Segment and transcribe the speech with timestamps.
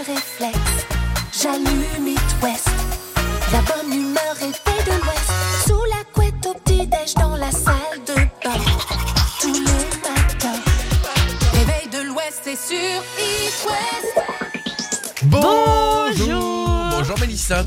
[0.00, 0.59] le réflexe.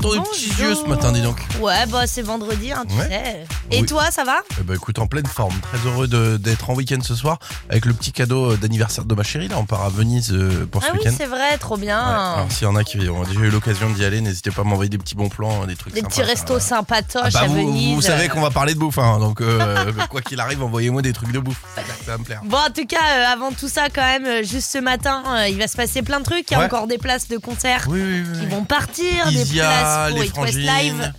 [0.04, 0.32] Des Bonjour.
[0.32, 1.38] petits yeux ce matin, dis donc.
[1.60, 3.08] Ouais, bah c'est vendredi, hein, tu Ouais.
[3.08, 3.46] sais.
[3.70, 3.86] Et Oui.
[3.86, 4.36] toi, ça va?
[4.60, 7.38] Eh ben, écoute, en pleine forme, très heureux de- d'être en week-end ce soir
[7.70, 9.48] avec le petit cadeau euh, d'anniversaire de ma chérie.
[9.48, 11.14] Là, on part à Venise euh, pour ce Ah oui, week-end.
[11.16, 11.98] c'est vrai, trop bien.
[11.98, 14.64] Alors, s'il y en a qui ont déjà eu l'occasion d'y aller, n'hésitez pas à
[14.64, 16.10] m'envoyer des petits bons plans, des trucs Des sympas.
[16.10, 17.94] petits restos Ah, sympatoches bah, à vous, Venise.
[17.94, 21.12] vous savez qu'on va parler de bouffe, hein, donc euh, quoi qu'il arrive, envoyez-moi des
[21.14, 21.60] trucs de bouffe.
[21.74, 22.42] Ça, ça va me plaire.
[22.44, 25.48] Bon, en tout cas, euh, avant tout ça, quand même, euh, juste ce matin, euh,
[25.48, 26.50] il va se passer plein de trucs.
[26.50, 26.66] Il y a Ouais.
[26.66, 28.40] encore des places de concert Oui, oui, oui.
[28.40, 29.70] qui vont partir, des Isia,
[30.10, 30.60] pour les frangines.
[30.60, 31.12] Live.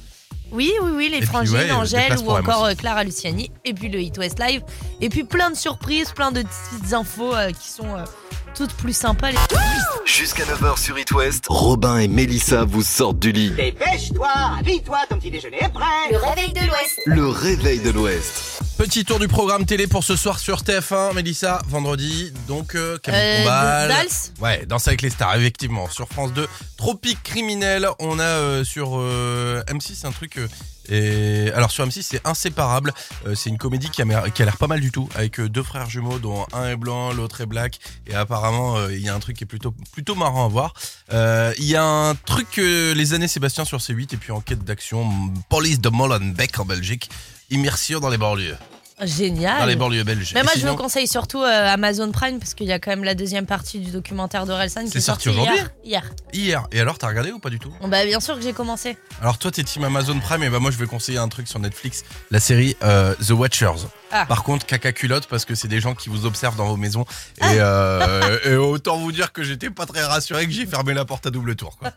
[0.51, 3.51] Oui, oui, oui, les puis, frangines, ouais, Angèle ou encore euh, Clara Luciani.
[3.65, 4.61] Et puis le Hit West Live.
[5.01, 8.05] Et puis plein de surprises, plein de petites infos euh, qui sont euh,
[8.55, 9.31] toutes plus sympas.
[9.31, 9.37] les-
[10.05, 13.49] Jusqu'à 9h sur It West, Robin et Mélissa vous sortent du lit.
[13.51, 15.83] Dépêche-toi, habille-toi, ton petit déjeuner est prêt.
[16.11, 17.01] Le réveil de l'Ouest.
[17.05, 18.61] Le réveil de l'Ouest.
[18.77, 22.31] Petit tour du programme télé pour ce soir sur TF1, Mélissa, vendredi.
[22.47, 23.87] Donc, euh, Camille Euh, Combal.
[23.89, 24.07] Dals
[24.41, 25.89] Ouais, Danse avec les stars, effectivement.
[25.89, 26.47] Sur France 2,
[26.77, 27.87] Tropique criminel.
[27.99, 30.39] On a euh, sur euh, M6 un truc.
[30.89, 32.93] Et alors sur M6 c'est inséparable.
[33.25, 35.89] Euh, c'est une comédie qui a, l'air pas mal du tout, avec euh, deux frères
[35.89, 37.79] jumeaux dont un est blanc, l'autre est black.
[38.07, 40.73] Et apparemment euh, il y a un truc qui est plutôt plutôt marrant à voir.
[41.11, 45.09] Il y a un truc les années Sébastien sur C8 et puis enquête d'action,
[45.49, 47.09] Police de Molenbeek en Belgique.
[47.51, 48.57] Immersion dans les banlieues,
[49.03, 49.59] Génial.
[49.59, 50.31] dans les banlieues belges.
[50.33, 52.91] Mais Et moi, je vous conseille surtout euh, Amazon Prime parce qu'il y a quand
[52.91, 56.03] même la deuxième partie du documentaire d'Orelsan qui C'est est sorti sorti aujourd'hui hier.
[56.03, 56.11] Hier.
[56.33, 56.67] Hier.
[56.71, 57.73] Et alors, t'as regardé ou pas du tout?
[57.81, 58.97] Bon, bah, bien sûr que j'ai commencé.
[59.21, 61.59] Alors toi, t'es team Amazon Prime, et bah moi, je vais conseiller un truc sur
[61.59, 63.87] Netflix, la série euh, The Watchers.
[64.11, 64.25] Ah.
[64.25, 67.05] Par contre, caca culotte parce que c'est des gens qui vous observent dans vos maisons.
[67.41, 71.03] Et, euh, et autant vous dire que j'étais pas très rassuré que j'ai fermé la
[71.03, 71.77] porte à double tour.
[71.77, 71.91] Quoi.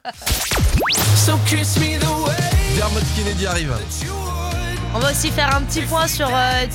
[2.77, 3.73] Dermot Kennedy arrive.
[4.95, 6.67] On va aussi faire un petit point sur euh,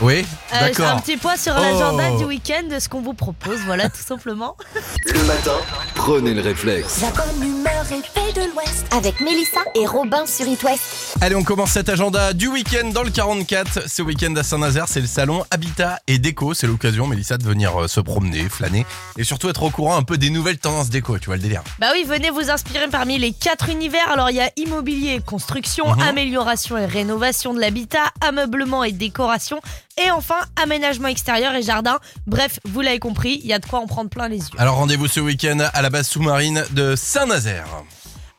[0.00, 0.02] toute.
[0.02, 1.02] euh, Oui, euh, un d'accord.
[1.02, 1.60] petit point sur Oh.
[1.60, 3.58] l'agenda du week-end de ce qu'on vous propose.
[3.66, 4.56] Voilà, tout simplement.
[5.06, 5.52] Le matin,
[5.94, 7.00] prenez le réflexe.
[7.02, 8.86] La bonne humeur est de l'Ouest.
[8.92, 11.16] Avec Mélissa et Robin sur It West.
[11.20, 13.88] Allez, on commence cet agenda du week-end dans le 44.
[13.88, 16.54] Ce week-end à Saint-Nazaire, c'est le salon Habitat et Déco.
[16.54, 18.86] C'est l'occasion, Mélissa, de venir euh, se promener, flâner
[19.18, 21.18] et surtout être au courant un peu des nouvelles tendances déco.
[21.18, 21.62] Tu vois le délire.
[21.78, 24.08] Bah oui, venez vous inspirer parmi les quatre univers.
[24.10, 26.02] Alors, il y a immobilier et construction, Mhm.
[26.02, 29.60] amélioration et rénovation de l'habitat, ameublement et décoration,
[30.04, 31.98] et enfin, aménagement extérieur et jardin.
[32.26, 34.58] Bref, vous l'avez compris, il y a de quoi en prendre plein les yeux.
[34.58, 37.66] Alors rendez-vous ce week-end à la base sous-marine de Saint-Nazaire.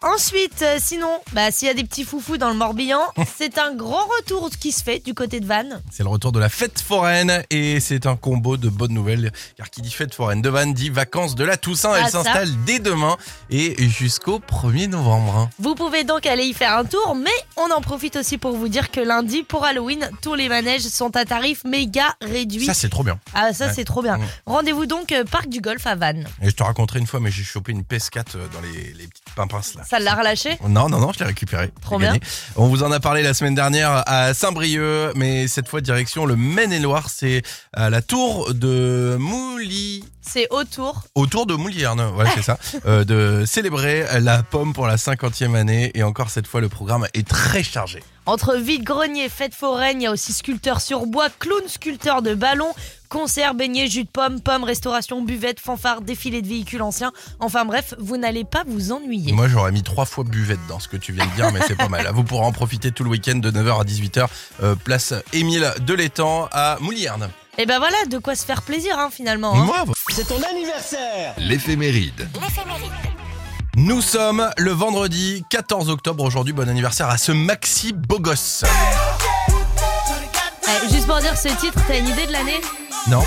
[0.03, 3.01] Ensuite, euh, sinon, bah, s'il y a des petits foufous dans le Morbihan,
[3.37, 5.79] c'est un grand retour qui se fait du côté de Vannes.
[5.91, 9.69] C'est le retour de la fête foraine et c'est un combo de bonnes nouvelles car
[9.69, 11.93] qui dit fête foraine de Vannes dit vacances de la Toussaint.
[11.93, 12.23] Elle Ah, ça.
[12.23, 13.15] s'installe dès demain
[13.51, 15.49] et jusqu'au 1er novembre.
[15.59, 18.69] Vous pouvez donc aller y faire un tour, mais on en profite aussi pour vous
[18.69, 22.65] dire que lundi, pour Halloween, tous les manèges sont à tarif méga réduit.
[22.65, 23.19] Ça c'est trop bien.
[23.35, 23.73] ah, ça, Ouais.
[23.75, 24.17] c'est trop bien.
[24.17, 24.25] Mm.
[24.47, 26.27] Rendez-vous donc euh, Parc du Golf à Vannes.
[26.41, 29.29] Et je te raconterai une fois mais j'ai chopé une PS4 dans les, les petites
[29.35, 29.83] pimpinces là.
[29.91, 31.69] Ça l'a relâché Non, non, non, je l'ai récupéré.
[31.81, 32.13] Trop bien.
[32.55, 36.37] On vous en a parlé la semaine dernière à Saint-Brieuc, mais cette fois direction le
[36.37, 37.41] Maine-et-Loire, c'est
[37.73, 40.05] à la tour de Mouly.
[40.21, 41.03] C'est autour.
[41.13, 45.91] autour de Moulierne, voilà c'est ça, euh, de célébrer la pomme pour la 50e année
[45.93, 48.01] et encore cette fois le programme est très chargé.
[48.31, 52.73] Entre vide-grenier, fête foraine, il y a aussi sculpteur sur bois, clown sculpteur de ballon,
[53.09, 57.11] concert, beignets, jus de pomme, pommes, restauration, buvette, fanfare, défilé de véhicules anciens.
[57.41, 59.33] Enfin bref, vous n'allez pas vous ennuyer.
[59.33, 61.75] Moi j'aurais mis trois fois buvette dans ce que tu viens de dire mais c'est
[61.75, 62.09] pas mal.
[62.13, 64.27] Vous pourrez en profiter tout le week-end de 9h à 18h,
[64.63, 67.27] euh, place Émile de l'Étang à Moulierne.
[67.57, 69.53] Et ben voilà, de quoi se faire plaisir hein, finalement.
[69.55, 69.65] hein.
[69.65, 71.33] Moi, C'est ton anniversaire.
[71.37, 72.29] L'éphéméride.
[73.81, 78.63] Nous sommes le vendredi 14 octobre aujourd'hui, bon anniversaire à ce Maxi beau gosse.
[80.67, 82.61] Ouais, juste pour dire ce titre, t'as une idée de l'année?
[83.09, 83.23] Non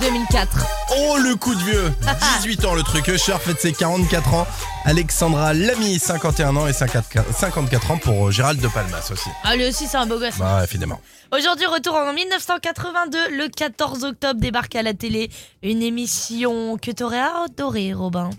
[0.00, 0.66] 2004.
[0.98, 1.92] Oh le coup de vieux
[2.38, 4.46] 18 ans le truc, Usher fête ses 44 ans,
[4.84, 9.28] Alexandra Lamy 51 ans et 54 54 ans pour euh, Gérald de Palmas aussi.
[9.42, 10.38] Ah lui aussi c'est un beau gosse.
[10.38, 11.00] Bah évidemment.
[11.32, 15.30] Aujourd'hui, retour en 1982, le 14 octobre, débarque à la télé
[15.64, 18.30] une émission que t'aurais adoré, Robin.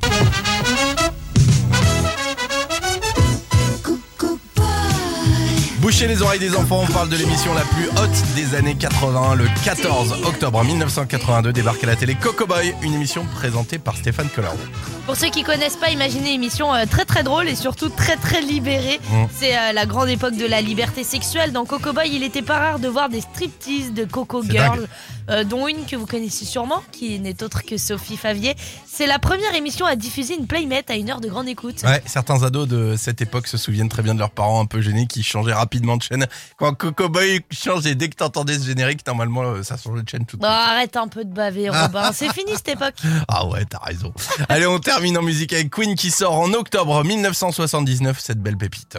[5.88, 9.36] Bouchez les oreilles des enfants, on parle de l'émission la plus haute des années 80.
[9.36, 14.28] Le 14 octobre 1982 débarque à la télé Coco Boy, une émission présentée par Stéphane
[14.28, 14.57] Collaro.
[15.06, 18.18] Pour ceux qui connaissent pas, imaginez une émission euh, très très drôle et surtout très
[18.18, 19.00] très libérée.
[19.10, 19.24] Mm.
[19.34, 21.54] C'est euh, la grande époque de la liberté sexuelle.
[21.54, 24.86] Dans Coco Boy, il était pas rare de voir des striptease de Coco Girls,
[25.30, 28.56] euh, dont une que vous connaissez sûrement, qui n'est autre que Sophie Favier.
[28.86, 31.83] C'est la première émission à diffuser une playmate à une heure de grande écoute.
[31.86, 34.81] Ouais, certains ados de cette époque se souviennent très bien de leurs parents un peu
[34.81, 36.27] gênés qui changeaient rapidement de chaîne.
[36.57, 40.09] Quand Coco Boy change et dès que t'entendais ce générique, normalement euh, ça changeait de
[40.09, 40.59] chaîne tout de Bon, suite.
[40.69, 42.12] arrête un peu de baver, Robin.
[42.13, 42.95] C'est fini cette époque.
[43.27, 44.13] Ah ouais, t'as raison.
[44.50, 48.97] Allez, on termine en musique avec Queen qui sort en octobre 1979, cette belle pépite.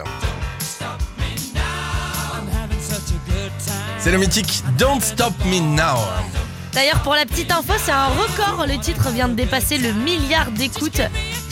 [3.97, 5.97] C'est le mythique Don't Stop Me Now.
[6.73, 8.65] D'ailleurs, pour la petite info, c'est un record.
[8.67, 11.01] Le titre vient de dépasser le milliard d'écoutes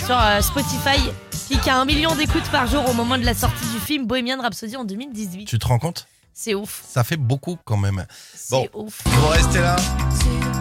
[0.05, 1.09] sur euh, Spotify,
[1.55, 4.41] qui a un million d'écoutes par jour au moment de la sortie du film Bohemian
[4.41, 5.45] Rhapsody en 2018.
[5.45, 6.07] Tu te rends compte?
[6.33, 6.83] C'est ouf.
[6.87, 8.05] Ça fait beaucoup quand même.
[8.35, 8.67] C'est Bon.
[8.73, 9.01] ouf.
[9.05, 9.75] Vous restez là.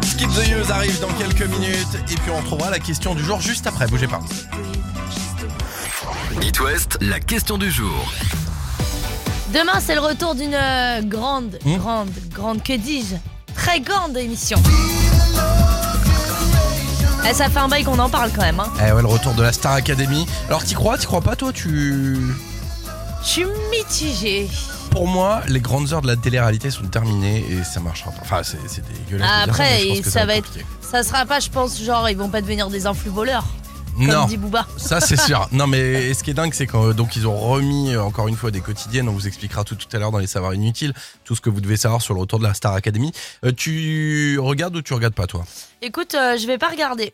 [0.05, 3.41] Skip the News arrive dans quelques minutes et puis on retrouvera la question du jour
[3.41, 3.87] juste après.
[3.87, 4.21] Bougez pas.
[6.43, 8.13] It West, la question du jour.
[9.53, 11.77] Demain, c'est le retour d'une euh, grande, Hmm.
[11.77, 13.17] grande, grande, que dis-je
[13.55, 14.59] Très grande émission.
[17.29, 18.61] Eh, ça fait un bail qu'on en parle quand même.
[18.61, 18.71] Hein.
[18.87, 20.27] Eh ouais, le retour de la Star Academy.
[20.49, 22.17] Alors t'y crois, t'y crois pas toi Tu
[23.23, 24.49] Je suis mitigée.
[24.91, 28.21] Pour moi, les grandes heures de la télé-réalité sont terminées et ça marchera pas.
[28.23, 29.29] Enfin, c'est c'est dégueulasse.
[29.41, 30.67] de dire Après, mais je pense que ça va être- compliqué.
[30.81, 33.45] Ça sera pas, je pense, genre, ils vont pas devenir des influx voleurs,
[33.97, 34.27] comme Non.
[34.27, 34.67] dit Booba.
[34.77, 35.49] Ça c'est sûr.
[35.53, 38.37] Non mais ce qui est dingue c'est qu'ils donc ils ont remis euh, encore une
[38.37, 39.09] fois des quotidiennes.
[39.09, 40.93] On vous expliquera tout tout à l'heure dans les savoirs inutiles
[41.25, 43.13] tout ce que vous devez savoir sur le retour de la Star Academy.
[43.45, 45.45] Euh, tu regardes ou tu regardes pas toi?
[45.83, 47.13] Écoute, euh, je vais pas regarder.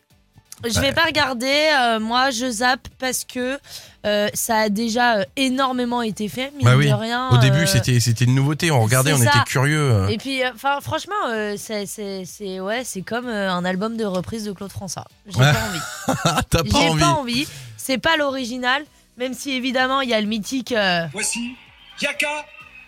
[0.65, 1.69] Je vais pas regarder.
[1.79, 3.59] euh, moi, je zappe parce que
[4.05, 6.51] euh, ça a déjà euh, énormément été fait.
[6.57, 6.87] Mine Bah oui.
[6.89, 7.29] de rien.
[7.31, 8.71] Au début euh, c'était c'était une nouveauté.
[8.71, 9.31] On regardait, on c'est ça.
[9.31, 9.91] était curieux.
[9.91, 10.07] euh.
[10.09, 14.05] Et puis, enfin, franchement, euh, c'est c'est c'est- ouais, c'est comme euh, un album de
[14.05, 15.05] reprise de Claude François.
[15.27, 15.51] J'ai Ouais.
[15.53, 16.17] pas envie.
[16.25, 17.47] Ah, T'as pas J'ai envie pas envie.
[17.77, 18.83] C'est pas l'original,
[19.17, 21.55] même si évidemment il y a le mythique euh, Voici
[22.01, 22.27] Yaka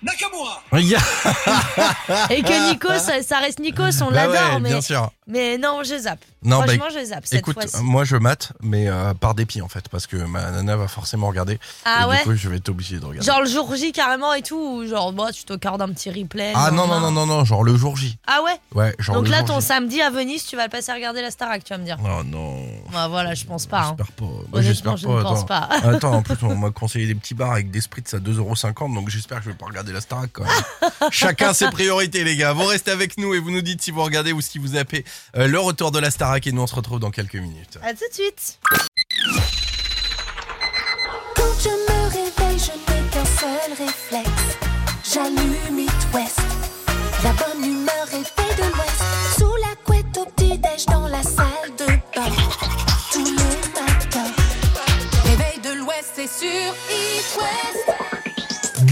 [0.01, 0.61] Nakamura.
[0.71, 1.03] Regarde.
[2.29, 5.09] et que Nikos, ça, ça reste Nikos, on Bah ouais, l'adore, mais bien sûr.
[5.27, 6.19] Mais non, je zappe.
[6.43, 7.77] Non, bah, Franchement, je zappe cette Écoute, fois-ci.
[7.81, 11.27] moi je mate, mais euh, par dépit en fait, parce que ma nana va forcément
[11.27, 11.59] regarder.
[11.85, 12.17] Ah et ouais.
[12.19, 13.25] Du coup, je vais être obligé de regarder.
[13.25, 16.51] Genre le jour J carrément et tout, ou genre moi tu t'accordes un petit replay.
[16.55, 18.17] ah non, non, non, non, non, genre le jour J.
[18.27, 19.65] Ah ouais Ouais, genre Donc le là jour ton J.
[19.65, 21.97] samedi à Venise, tu vas le passer à regarder la Starac, tu vas me dire.
[22.03, 22.63] Oh non.
[22.93, 23.81] Bah voilà, je pense pas.
[23.81, 23.95] hein.
[23.97, 24.25] J'espère pas.
[24.51, 25.13] Bah, j'espère je pas.
[25.17, 25.45] ne pense attends.
[25.47, 25.69] pas.
[25.89, 29.09] Attends, en plus, on m'a conseillé des petits bars avec des spritz à 2,50€, donc
[29.09, 30.91] j'espère que je vais pas regarder la Starac quand même.
[31.11, 32.53] Chacun ses priorités, les gars.
[32.53, 35.03] Vous restez avec nous et vous nous dites si vous regardez ou si vous zappez
[35.35, 37.77] le retour de la Starac et nous on se retrouve dans quelques minutes.
[37.81, 38.59] À tout de suite.
[41.35, 44.57] Quand je me réveille, je n'ai qu'un seul réflexe.
[45.13, 46.39] J'allume It West.
[47.23, 49.03] La bonne humeur est faite de l'Ouest.
[49.37, 52.31] Sous la couette au petit-déj dans la salle de bain.
[53.11, 54.31] Tous les matins.
[55.23, 57.85] Réveil de l'Ouest, c'est sur It West.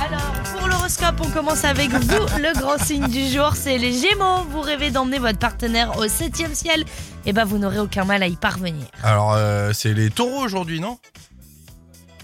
[0.00, 2.26] Alors, pour l'horoscope, on commence avec vous.
[2.38, 4.42] Le grand signe du jour, c'est les Gémeaux.
[4.50, 6.84] Vous rêvez d'emmener votre partenaire au septième ciel.
[7.24, 8.86] Et ben, vous n'aurez aucun mal à y parvenir.
[9.02, 10.98] Alors, euh, c'est les taureaux aujourd'hui, non?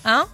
[0.04, 0.26] Hein?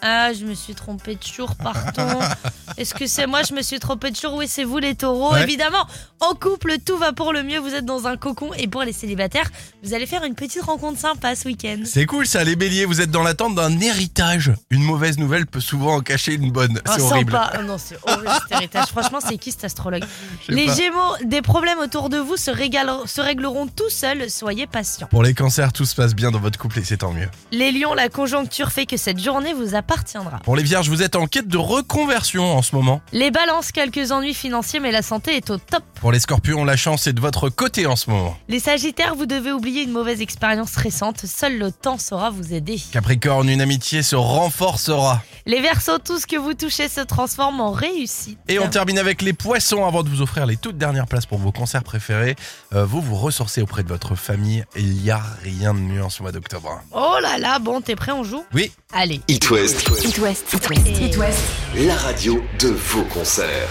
[0.00, 2.20] Ah, je me suis trompée de jour, pardon.
[2.76, 4.34] Est-ce que c'est moi, je me suis trompée de jour?
[4.34, 5.32] Oui, c'est vous les taureaux.
[5.32, 5.42] Ouais.
[5.42, 5.84] Évidemment,
[6.20, 7.58] en couple, tout va pour le mieux.
[7.58, 8.50] Vous êtes dans un cocon.
[8.56, 9.50] Et pour les célibataires,
[9.82, 11.80] vous allez faire une petite rencontre sympa ce week-end.
[11.84, 14.52] C'est cool ça, les béliers, vous êtes dans l'attente d'un héritage.
[14.70, 16.80] Une mauvaise nouvelle peut souvent en cacher une bonne.
[16.84, 17.32] Ah, C'est horrible.
[17.32, 17.50] sympa.
[17.54, 18.86] Ah non, c'est horrible cet héritage.
[18.86, 20.04] Franchement, c'est qui cet astrologue?
[20.48, 20.74] Les pas.
[20.74, 24.30] gémeaux, des problèmes autour de vous se, se régleront tout seuls.
[24.30, 25.08] Soyez patients.
[25.08, 27.28] Pour les cancers, tout se passe bien dans votre couple et c'est tant mieux.
[27.50, 30.40] Les lions, la conjoncture fait que cette journée vous appartiendra.
[30.40, 33.00] Pour les vierges, vous êtes en quête de reconversion en ce moment.
[33.12, 35.82] Les balances, quelques ennuis financiers, mais la santé est au top.
[36.00, 38.36] Pour les scorpions, la chance est de votre côté en ce moment.
[38.48, 41.24] Les sagittaires, vous devez oublier une mauvaise expérience récente.
[41.24, 42.78] Seul le temps saura vous aider.
[42.92, 45.22] Capricorne, une amitié se renforcera.
[45.46, 48.38] Les versos, tout ce que vous touchez se transforme en réussite.
[48.48, 51.38] Et on termine avec les poissons avant de vous offrir les toutes dernières places pour
[51.38, 52.36] vos concerts préférés.
[52.74, 56.04] Euh, vous vous ressourcez auprès de votre famille et il n'y a rien de mieux
[56.04, 56.82] en ce mois d'octobre.
[56.92, 58.44] Oh là là, bon, t'es prêt, on joue?
[58.52, 59.20] Oui, Allez.
[59.28, 61.38] It West, It West, It West, Et- It West.
[61.76, 63.68] la radio de vos concerts.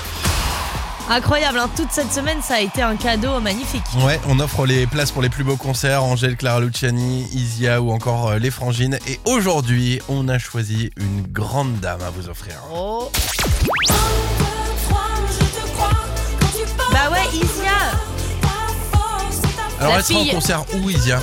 [1.10, 3.84] Incroyable, hein, toute cette semaine, ça a été un cadeau magnifique.
[4.06, 7.92] ouais, on offre les places pour les plus beaux concerts, Angèle, Clara Luciani, Isia ou
[7.92, 8.98] encore euh, les Frangines.
[9.08, 12.56] Et aujourd'hui, on a choisi une grande dame à vous offrir.
[12.74, 13.12] Oh.
[16.92, 17.72] Bah ouais, Isia.
[19.80, 20.32] Alors, La elle sera en fille.
[20.34, 21.20] concert où, Isia?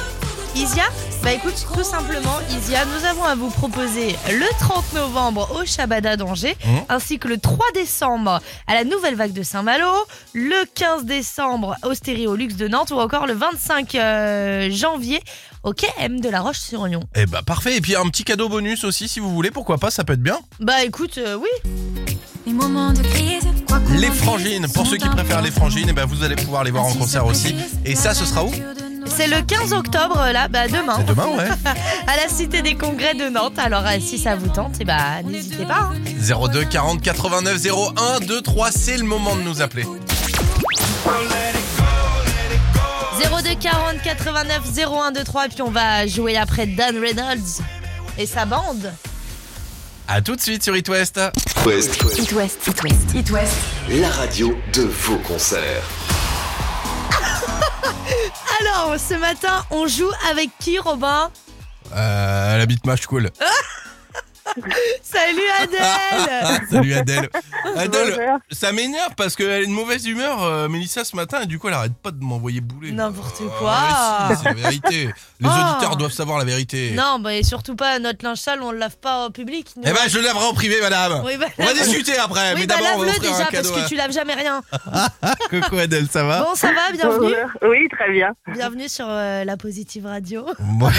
[0.55, 0.85] Isia?
[1.25, 6.19] Bah écoute, tout simplement, Isia, nous avons à vous proposer le 30 novembre au Shabada
[6.19, 6.83] d'Angers, Mhm.
[6.91, 9.89] ainsi que le 3 décembre à la Nouvelle Vague de Saint-Malo,
[10.35, 15.23] le 15 décembre au Stéréolux de Nantes ou encore le 25 euh, janvier
[15.63, 17.01] au KM de la Roche-sur-Yon.
[17.17, 19.91] Eh bah parfait, et puis un petit cadeau bonus aussi si vous voulez, pourquoi pas,
[19.91, 20.39] ça peut être bien.
[20.61, 21.49] Bah écoute, euh, oui.
[22.47, 23.45] Les moments de crise,
[23.99, 26.85] Les frangines, pour ceux qui préfèrent les frangines, eh ben vous allez pouvoir les voir
[26.85, 27.55] en concert aussi.
[27.87, 28.51] Et ça, ce sera où
[29.17, 31.49] C'est le 15 octobre, là, bah demain, C'est demain, ouais.
[32.07, 33.59] à la Cité des Congrès de Nantes.
[33.59, 35.91] Alors euh, si ça vous tente, eh bah n'hésitez pas.
[35.93, 36.49] hein.
[36.53, 37.57] 02 40 89
[37.97, 39.85] 01 2 3, c'est le moment de nous appeler.
[43.19, 47.63] 02 40 89 01 23 et puis on va jouer après Dan Reynolds
[48.19, 48.93] et sa bande.
[50.09, 51.21] À tout de suite sur It West.
[51.65, 53.53] West, It West, It West, It West.
[53.91, 55.83] la radio de vos concerts.
[58.61, 61.31] Alors ce matin on joue avec qui Robin?
[61.95, 63.31] Euh, la bite match cool.
[65.03, 67.29] Salut Adèle Salut Adèle.
[67.77, 68.39] Adèle, Bonjour.
[68.51, 71.69] ça m'énerve parce qu'elle a une mauvaise humeur, euh, Mélissa, ce matin, et du coup,
[71.69, 72.93] elle arrête pas de m'envoyer bouler.
[72.93, 73.77] N'importe Euh, quoi.
[74.29, 75.05] mais si, C'est la vérité.
[75.41, 75.71] Les Oh.
[75.73, 76.93] auditeurs doivent savoir la vérité.
[76.93, 79.69] Non bah et surtout pas notre linge sale on le lave pas au public.
[79.77, 79.83] nous.
[79.87, 81.23] Eh ben, je le laverai en privé, madame.
[81.25, 83.43] Oui, bah, On va discuter après, Oui mais bah d'abord, on va lave-le offrir déjà
[83.49, 83.83] un parce cadeau.
[83.83, 84.63] que tu laves jamais rien.
[84.93, 85.09] à-
[85.51, 86.43] Coucou Adèle, ça va?
[86.45, 87.19] Bon ça va, bienvenue.
[87.35, 87.71] Bonjour.
[87.71, 88.31] Oui, très bien.
[88.49, 90.47] Bienvenue sur euh, la Positive Radio.
[90.61, 90.91] Moi,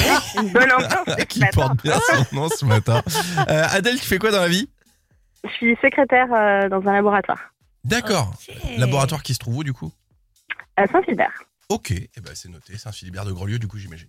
[0.42, 1.62] Une bonne ambiance ce qui matin.
[1.62, 3.02] porte bien son nom ce matin.
[3.50, 4.70] Euh, Adèle, tu fais quoi dans la vie?
[5.44, 7.40] Je suis secrétaire euh, dans un laboratoire
[7.84, 8.34] D'accord.
[8.50, 8.56] Ok.
[8.78, 9.92] Laboratoire qui se trouve où, du coup?
[10.78, 11.32] À Saint-Philbert.
[11.70, 12.74] Ok, eh ben, c'est noté.
[12.78, 14.08] C'est un Philibert de Grelieu, du coup, j'imagine.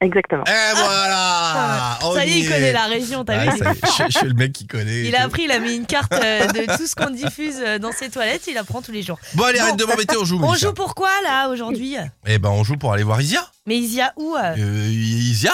[0.00, 0.42] Exactement.
[0.46, 3.58] Et voilà On Ça y est, il connaît la région, t'as Ah, vu?
[3.58, 5.02] ça y est, je, je suis le mec qui connaît.
[5.04, 7.78] Il a appris, il a mis une carte euh, de tout ce qu'on diffuse euh,
[7.78, 9.20] dans ses toilettes, il apprend tous les jours.
[9.34, 9.64] Bon, allez, Bon.
[9.64, 10.38] arrête de m'embêter, on joue.
[10.38, 10.66] On Mélissa.
[10.66, 11.94] joue pourquoi là aujourd'hui?
[12.26, 13.48] Eh ben, on joue pour aller voir Isia.
[13.66, 14.56] Mais Isia où euh?
[14.58, 15.52] Euh, Isia?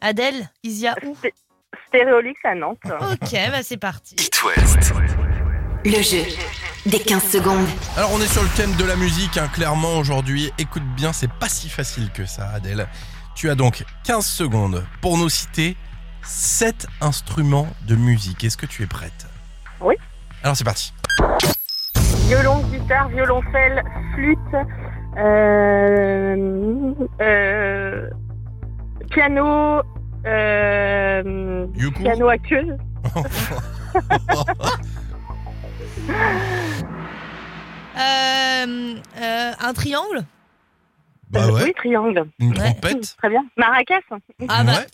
[0.00, 1.16] Adèle Isia où?
[1.88, 2.78] Stéréolux à Nantes.
[2.84, 4.14] Ok, bah c'est parti.
[4.18, 4.92] It West,
[5.84, 6.24] Le jeu
[6.86, 7.66] des 15 secondes.
[7.96, 10.52] Alors, on est sur le thème de la musique, hein, clairement, aujourd'hui.
[10.58, 12.86] Écoute bien, c'est pas si facile que ça, Adèle.
[13.34, 15.76] Tu as donc 15 secondes pour nous citer
[16.22, 18.44] 7 instruments de musique.
[18.44, 19.26] Est-ce que tu es prête?
[19.80, 19.96] Oui.
[20.42, 20.92] Alors, c'est parti.
[22.28, 23.82] Violon, guitare, violoncelle,
[24.14, 24.38] flûte,
[25.18, 28.10] euh, euh,
[29.10, 29.82] piano,
[30.26, 31.66] euh,
[31.98, 32.76] piano à queue,
[37.98, 40.24] Euh, euh, un triangle?
[41.30, 41.62] Bah ouais.
[41.64, 42.26] oui, triangle.
[42.38, 42.72] Une Ouais.
[42.72, 43.44] trompette Très bien.
[43.56, 44.00] Maracas.
[44.48, 44.86] Ah bah, Ouais.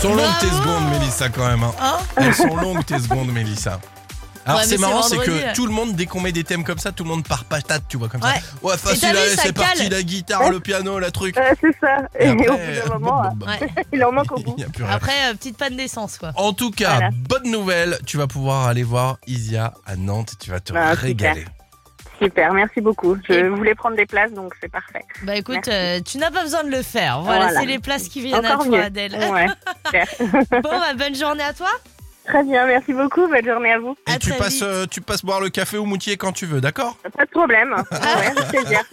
[0.00, 0.62] Sont longues tes Bravo.
[0.62, 1.62] secondes, Mélissa, quand même.
[1.62, 1.72] hein.
[1.80, 3.78] hein Elles sont longues tes secondes, Mélissa.
[4.44, 6.78] Alors Ouais, c'est marrant, c'est que tout le monde, dès qu'on met des thèmes comme
[6.78, 8.28] ça, tout le monde part patate, tu vois, comme Ouais.
[8.34, 8.66] ça.
[8.66, 11.36] Ouais, facile, c'est parti, la guitare, le piano, la truc.
[11.38, 11.98] Euh, c'est ça.
[12.18, 13.84] Et, après, au bout d'un moment, bah, bah, bah, Ouais.
[13.92, 14.56] il en manque au bout.
[14.88, 16.32] Après, euh, petite panne d'essence quoi.
[16.36, 17.10] En tout cas, Voilà.
[17.12, 20.98] bonne nouvelle, tu vas pouvoir aller voir Isia à Nantes, tu vas te Ah, super.
[21.02, 21.44] régaler.
[22.20, 23.16] Super, merci beaucoup.
[23.28, 25.02] Je voulais prendre des places, donc c'est parfait.
[25.24, 27.20] Bah écoute, euh, tu n'as pas besoin de le faire.
[27.20, 27.60] Voilà, Voilà.
[27.60, 28.82] c'est les places qui viennent Encore à toi, mieux.
[28.82, 29.14] Adèle.
[29.14, 29.46] Ouais.
[30.62, 31.70] Bon, bah bonne journée à toi.
[32.26, 33.26] Très bien, merci beaucoup.
[33.28, 33.96] Bonne journée à vous.
[34.08, 34.62] Et À tu très passes, vite.
[34.62, 36.96] euh, tu passes boire le café au moutier quand tu veux, d'accord?
[37.16, 37.74] Pas de problème.
[37.90, 38.80] Ouais, avec plaisir.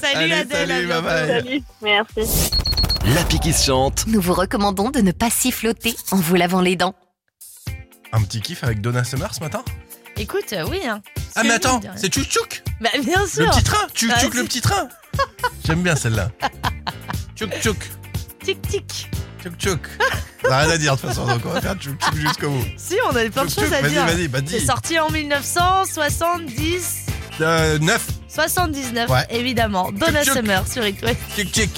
[0.00, 1.02] Salut Allez, Adèle, à salut, bye bientôt.
[1.02, 1.28] bye.
[1.28, 2.50] Salut, merci.
[3.14, 4.06] L'appli qui se chante.
[4.06, 6.94] Nous vous recommandons de ne pas siffloter en vous lavant les dents.
[8.12, 9.62] Un petit kiff avec Donna Summer ce matin?
[10.16, 10.80] Écoute, euh, oui.
[10.86, 11.00] Hein.
[11.34, 13.50] Ah mais attends, c'est Tchouk Tchouk Bah, bien Le sûr.
[13.50, 14.88] petit train Tchouk Ah, Tchouk le petit train?
[15.66, 16.30] J'aime bien celle-là.
[17.34, 17.78] Tchouk Tchouk
[18.44, 19.10] Tic tic.
[19.42, 19.80] Tchouk Tchouk.
[20.44, 22.50] On a rien à dire de toute façon, donc on va faire Tchouk Tchouk jusqu'au
[22.50, 22.64] bout.
[22.76, 24.04] Si, on avait plein de choses à vas-y, dire.
[24.06, 24.58] vas-y, bah dis.
[24.58, 27.06] C'est sorti en 1970.
[27.40, 29.26] Euh, 9, 79, Ouais.
[29.30, 29.90] évidemment.
[29.92, 30.44] Donna Tchouk, tchouk.
[30.44, 31.18] Summer sur It West.
[31.36, 31.70] Tchouk Tchouk.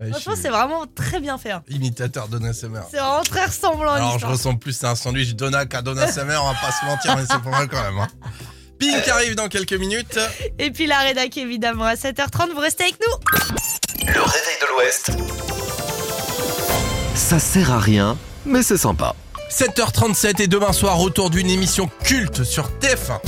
[0.00, 1.50] Ouais, Franchement, je suis c'est vraiment très bien fait.
[1.50, 1.62] hein.
[1.68, 2.84] Imitateur Donna Summer.
[2.90, 6.40] C'est vraiment très ressemblant Alors je ressemble plus à un sandwich Donna qu'à Donna Summer,
[6.44, 7.98] on va pas se mentir, mais c'est pas mal quand même.
[7.98, 8.08] hein.
[8.78, 10.18] Pink arrive dans quelques minutes.
[10.60, 14.06] Et puis la rédac, évidemment, à 7h30, vous restez avec nous.
[14.06, 15.10] Le réveil de l'Ouest.
[17.16, 19.16] Ça sert à rien, mais c'est sympa.
[19.50, 23.18] 7h37 et demain soir, retour d'une émission culte sur TF1.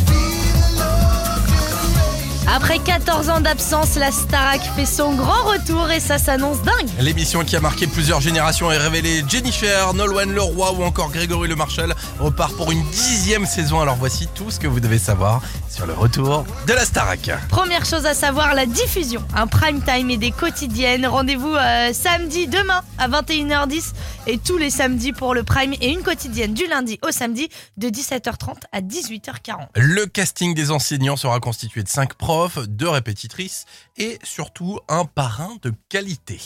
[2.52, 6.88] Après 14 ans d'absence, la Starac fait son grand retour et ça s'annonce dingue.
[6.98, 11.54] L'émission qui a marqué plusieurs générations et révélé Jennifer, Nolwenn Leroy ou encore Grégory Le
[11.54, 13.80] Marchal repart pour une dixième saison.
[13.80, 17.30] Alors voici tout ce que vous devez savoir sur le retour de la Starac.
[17.48, 19.22] Première chose à savoir, la diffusion.
[19.36, 21.06] Un prime time et des quotidiennes.
[21.06, 23.92] Rendez-vous euh, samedi demain à 21h10
[24.26, 27.88] et tous les samedis pour le prime et une quotidienne du lundi au samedi de
[27.88, 29.68] 17h30 à 18h40.
[29.76, 33.64] Le casting des enseignants sera constitué de 5 profs, deux répétitrices
[33.96, 36.40] et surtout un parrain de qualité.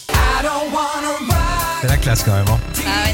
[1.80, 2.48] C'est la classe quand même.
[2.48, 2.59] hein.
[2.87, 3.04] Ah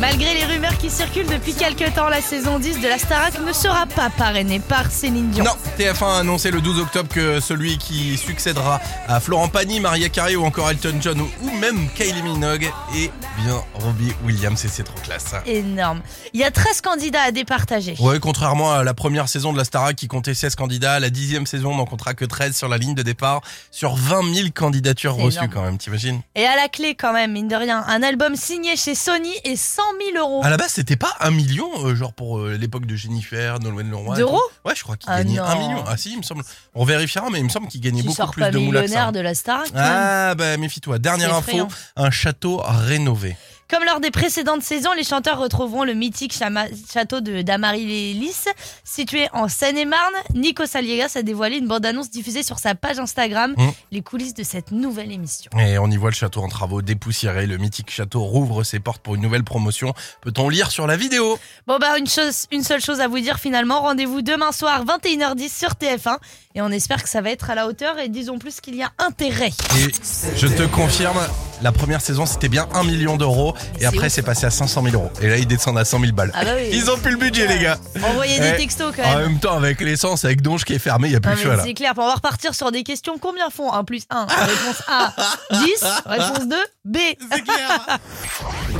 [0.00, 3.52] Malgré les rumeurs qui circulent depuis quelques temps, la saison 10 de la Starac ne
[3.52, 5.44] sera pas parrainée par Céline Dion.
[5.44, 10.08] Non, TF1 a annoncé le 12 octobre que celui qui succédera à Florent Pagny, Maria
[10.08, 13.10] Carey ou encore Elton John ou, même Kylie Minogue est
[13.44, 15.26] bien Robbie Williams et c'est trop classe.
[15.26, 15.42] ça.
[15.46, 16.02] Énorme.
[16.34, 17.94] Il y a 13 candidats à départager.
[18.00, 21.46] Ouais, contrairement à la première saison de la Starac qui comptait 16 candidats, la dixième
[21.46, 25.38] saison n'en comptera que 13 sur la ligne de départ sur 20 000 candidatures reçues
[25.38, 25.50] énorme.
[25.52, 26.20] quand même, t'imagines?
[26.34, 29.56] Et à la clé, quand même, mine de rien, un album signé chez Sony et
[29.56, 29.82] 100
[30.14, 30.40] 000 euros.
[30.44, 33.90] À la base, c'était pas un million, euh, genre pour euh, l'époque de Jennifer, Nolwenn
[33.90, 34.16] Leroy.
[34.16, 34.42] D'euros?
[34.64, 35.44] Ouais, je crois qu'il Ah gagnait non.
[35.44, 35.84] un million.
[35.86, 36.42] Ah si, il me semble.
[36.74, 38.82] On vérifiera, mais il me semble qu'il gagnait tu beaucoup sors plus pas de moulins
[38.82, 38.92] que ça.
[38.94, 39.68] millionnaire de la même.
[39.74, 40.98] Ah bah méfie-toi.
[40.98, 41.68] Dernière info, effrayant.
[41.96, 43.36] un château rénové.
[43.74, 48.46] Comme lors des précédentes saisons, les chanteurs retrouveront le mythique château de d'Amarie-les-Lys,
[48.84, 50.14] situé en Seine-et-Marne.
[50.32, 53.68] Nico Saliegas a dévoilé une bande-annonce diffusée sur sa page Instagram, Mmh.
[53.90, 55.50] les coulisses de cette nouvelle émission.
[55.58, 57.48] Et on y voit le château en travaux dépoussiéré.
[57.48, 59.92] Le mythique château rouvre ses portes pour une nouvelle promotion.
[60.20, 61.36] Peut-on lire sur la vidéo?
[61.66, 65.52] Bon bah une chose, une seule chose à vous dire finalement, rendez-vous demain soir 21h10
[65.52, 66.18] sur TF1
[66.54, 68.82] et on espère que ça va être à la hauteur et disons plus qu'il y
[68.82, 69.52] a intérêt.
[69.78, 69.88] Et
[70.36, 71.18] je te confirme,
[71.62, 74.82] la première saison c'était bien 1 million d'euros et C'est après c'est passé à 500
[74.84, 75.10] 000 euros.
[75.20, 76.30] Et là ils descendent à 100 000 balles.
[76.34, 76.68] Ah bah oui.
[76.72, 77.78] Ils ont plus le budget les gars.
[78.02, 79.28] Envoyez des textos quand En même.
[79.32, 81.42] même temps avec l'essence, avec Donge qui est fermé, il y a plus le mais
[81.42, 81.62] choix là.
[81.64, 83.18] c'est clair, on va repartir sur des questions.
[83.20, 85.12] Combien font 1 plus 1 Réponse A,
[85.52, 85.84] 10.
[86.06, 86.96] Réponse 2, B.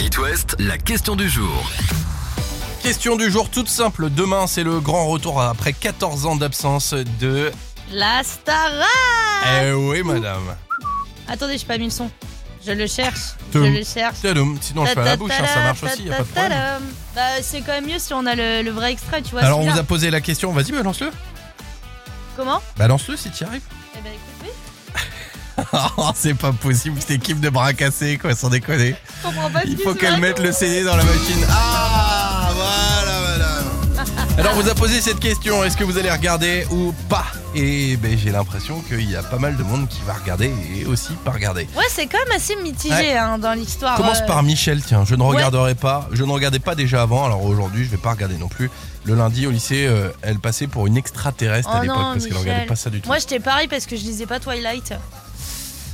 [0.00, 1.70] It West, la question du jour.
[2.84, 4.10] Question du jour toute simple.
[4.10, 7.50] Demain c'est le grand retour après 14 ans d'absence de...
[7.90, 8.84] La Stara
[9.62, 10.54] Eh oui madame.
[11.26, 12.10] Attendez, j'ai pas mis le son.
[12.66, 13.20] Je le cherche,
[13.54, 14.16] je le cherche.
[14.60, 16.50] Sinon je fais à la bouche, hein, ça marche aussi, y a pas de problème.
[16.50, 16.80] Ta-ta-ta-ta-ta.
[17.14, 19.42] Bah, c'est quand même mieux si on a le, le vrai extrait, tu vois.
[19.42, 19.74] Alors on celui-là.
[19.76, 21.10] vous a posé la question, vas-y balance-le.
[22.36, 22.60] Comment?
[22.78, 23.62] Balance-le si tu y arrives.
[23.96, 24.48] Eh ben écoute, oui.
[25.96, 28.94] Oh, c'est pas possible, cette équipe de bras cassés, quoi, sans déconner.
[29.22, 30.20] Je comprends pas ce Il faut se qu'elle passe.
[30.20, 31.46] mette le CD dans la machine.
[31.50, 32.23] Ah.
[34.36, 37.24] Alors, on vous a posé cette question est-ce que vous allez regarder ou pas?
[37.54, 40.84] Et ben, j'ai l'impression qu'il y a pas mal de monde qui va regarder et
[40.86, 41.68] aussi pas regarder.
[41.76, 43.16] Ouais, c'est quand même assez mitigé Ouais.
[43.16, 43.96] hein, dans l'histoire.
[43.96, 45.28] Commence euh, par Michel, tiens, je ne Ouais.
[45.36, 46.08] regarderai pas.
[46.10, 48.70] Je ne regardais pas déjà avant, alors aujourd'hui, je vais pas regarder non plus.
[49.04, 52.36] Le lundi au lycée, euh, elle passait pour une extraterrestre Oh à l'époque parce qu'elle
[52.36, 53.08] regardait pas ça du tout.
[53.08, 54.94] Moi, j'étais pareil parce que je lisais pas Twilight.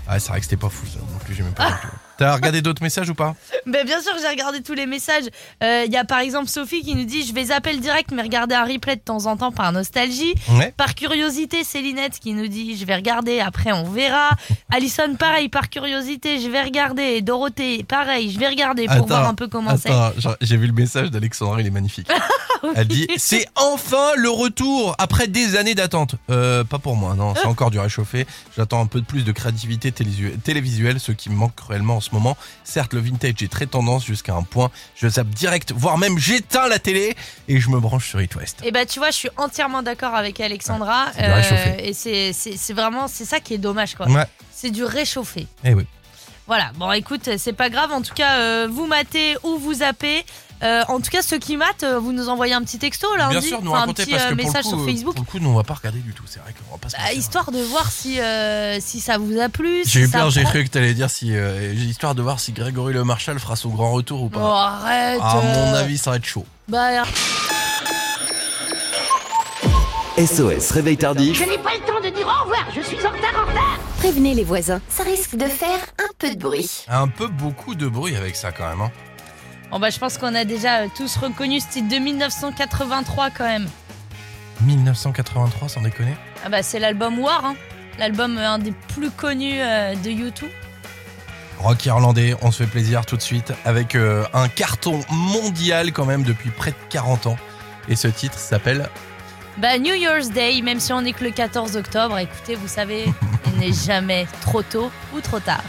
[0.09, 1.89] Ah, c'est vrai que c'était pas fou ça non plus, j'aimais pas du tout.
[2.21, 3.35] T'as regardé d'autres messages ou pas
[3.67, 5.25] Ben, bien sûr, j'ai regardé tous les messages.
[5.65, 8.11] Euh, Il y a par exemple Sophie qui nous dit Je vais zapper le direct,
[8.13, 10.35] mais regarder un replay de temps en temps par nostalgie.
[10.51, 10.75] Ouais.
[10.77, 14.31] Par curiosité, Célinette qui nous dit Je vais regarder, après on verra.
[14.71, 17.03] Alison, pareil, par curiosité, je vais regarder.
[17.03, 19.91] Et Dorothée, pareil, je vais regarder pour Attends, voir un peu comment c'est.
[20.43, 22.07] J'ai- vu le message d'Alexandra, il est magnifique.
[22.77, 26.17] Elle dit c'est enfin le retour après des années d'attente.
[26.29, 28.27] Euh, pas pour moi, non, c'est encore du réchauffé.
[28.59, 32.01] J'attends un peu de plus de créativité télévisu- télévisuelle, ce qui me manque cruellement en
[32.03, 32.37] ce moment.
[32.65, 34.71] Certes, le vintage est très tendance jusqu'à un point.
[34.97, 37.17] Je zappe direct, voire même j'éteins la télé
[37.49, 38.59] et je me branche sur It West.
[38.63, 41.07] Et bah tu vois, je suis entièrement d'accord avec Alexandra.
[41.17, 41.89] réchauffé.
[41.89, 44.09] et c'est- c'est c'est vraiment, c'est ça qui est dommage quoi.
[44.09, 45.47] Ouais, C'est du réchauffé.
[45.65, 45.87] eh oui.
[46.47, 47.93] Voilà, bon écoute, c'est pas grave.
[47.93, 50.25] En tout cas, euh, vous matez ou vous zappez.
[50.63, 53.33] Euh, en tout cas, ceux qui matent, euh, vous nous envoyez un petit texto lundi.
[53.33, 54.85] Bien sûr, nous Enfin, un racontez petit parce euh, que pour le, message coup, sur
[54.85, 55.15] Facebook.
[55.15, 56.25] pour le coup, nous on va pas regarder du tout.
[56.27, 57.19] C'est vrai qu'on va pas se Bah, mentir.
[57.19, 59.83] histoire de voir si, euh, si ça vous a plu.
[59.85, 62.53] J'ai si eu peur, j'ai cru que t'allais dire si euh, histoire de voir si
[62.53, 64.41] Grégory Le Marchal fera son grand retour ou pas.
[64.43, 65.21] Oh, arrête.
[65.23, 66.45] à mon avis, ça va être chaud.
[66.69, 67.05] Bah,
[70.19, 71.41] SOS, réveil tardif.
[71.41, 73.79] n'ai pas le temps de dire au revoir, je suis en retard, en retard.
[73.99, 76.85] Prévenez les voisins, ça risque de faire un peu de bruit.
[76.89, 78.83] Un peu beaucoup de bruit avec ça quand même.
[78.83, 78.91] Hein.
[79.71, 83.45] Bon, bah, je pense qu'on a déjà euh, tous reconnu ce titre de 1983 quand
[83.45, 83.69] même.
[84.63, 86.17] 1983, sans déconner.
[86.45, 87.55] Ah bah c'est l'album War, hein.
[87.99, 90.51] l'album euh, un des plus connus euh, de YouTube.
[91.59, 96.07] Rock irlandais, on se fait plaisir tout de suite avec euh, un carton mondial quand
[96.07, 97.37] même depuis près de 40 ans.
[97.89, 98.89] Et ce titre s'appelle
[99.59, 103.05] Bah New Year's Day, même si on est que le 14 octobre, écoutez, vous savez,
[103.53, 105.65] il n'est jamais trop tôt ou trop tard.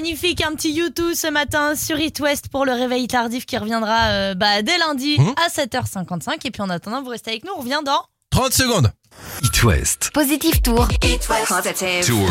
[0.00, 4.08] Magnifique, un petit YouTube ce matin sur It West pour le réveil tardif qui reviendra
[4.08, 5.32] euh, bah, dès lundi Mhm.
[5.42, 6.34] à 7h55.
[6.44, 8.02] Et puis en attendant, vous restez avec nous, on revient dans...
[8.30, 8.92] 30 secondes.
[9.42, 10.86] It West Positive Tour.
[12.04, 12.28] Tour.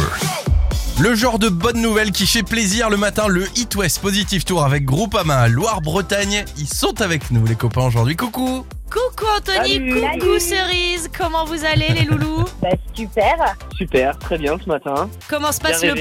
[0.99, 4.63] Le genre de bonne nouvelle qui fait plaisir le matin, le Hit West Positive Tour
[4.63, 6.45] avec Groupama Loire-Bretagne.
[6.59, 8.15] Ils sont avec nous les copains aujourd'hui.
[8.15, 10.19] Coucou Coucou Anthony, Salut.
[10.19, 13.55] coucou Cerise, comment vous allez les loulous Bah, super.
[13.75, 15.09] Super, très bien ce matin.
[15.29, 15.95] Comment se passe le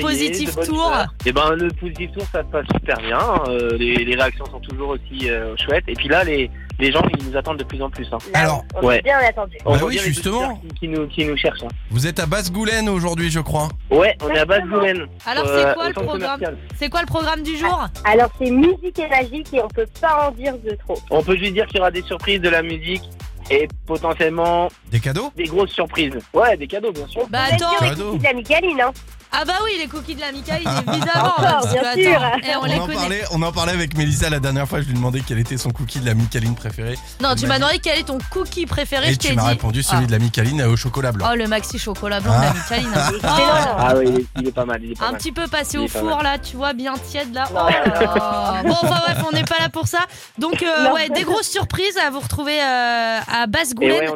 [0.55, 0.93] bonne Tour.
[1.27, 3.19] Eh ben le positif tour ça se passe super bien.
[3.49, 5.85] euh, les, les réactions sont toujours aussi euh, chouettes.
[5.89, 8.07] Et puis là les, les gens ils nous attendent de plus en plus.
[8.13, 8.19] hein.
[8.35, 8.99] Alors, On Ouais.
[8.99, 9.57] est bien attendu.
[9.65, 10.57] On Bah voit oui, bien justement.
[10.57, 11.63] Qui, qui nous, qui nous cherchent.
[11.63, 11.69] hein.
[11.91, 13.69] vous êtes à Basse-Goulaine aujourd'hui je crois.
[13.91, 14.79] Ouais, on est à base Exactement.
[14.81, 15.07] Goulaine.
[15.27, 16.41] Alors euh, c'est quoi le programme.
[16.77, 20.29] C'est quoi le programme du jour Alors, c'est musique et magique et on peut pas
[20.29, 20.99] en dire de trop.
[21.11, 23.03] On peut juste dire qu'il y aura des surprises, de la musique
[23.51, 26.15] et potentiellement Des cadeaux des grosses surprises.
[26.33, 27.27] Ouais, des cadeaux bien sûr.
[27.29, 28.91] Bah On attends, de la Micaline, hein.
[29.37, 32.41] Ah bah oui, les cookies de la Micaline, évidemment Encore, parce que, bien attends, sûr.
[32.45, 32.95] eh, on, les en connaît.
[32.97, 35.71] parlait, on en parlait avec Mélissa la dernière fois, je lui demandais quel était son
[35.71, 36.99] cookie de la Micaline préféré.
[37.21, 39.43] Non, tu m'as m'a demandé quel est ton cookie préféré, Et je t'ai tu m'as
[39.43, 39.49] dit.
[39.49, 40.07] répondu celui Ah.
[40.07, 41.29] de la Micaline au chocolat blanc.
[41.33, 42.55] Oh, le maxi chocolat blanc de la Ah.
[42.55, 42.91] Micaline.
[42.95, 43.11] hein.
[43.25, 43.77] Oh.
[43.79, 44.81] Ah oui, il est, il est pas mal.
[44.83, 45.19] Il est pas un mal.
[45.21, 47.45] petit peu passé Il au four là, tu vois, bien tiède là.
[47.53, 48.63] Oh là.
[48.65, 50.01] Bon, enfin bref, on n'est pas là pour ça.
[50.39, 54.11] Donc, euh, ouais, des grosses surprises à vous retrouver euh, à Et Basse-Goulaine.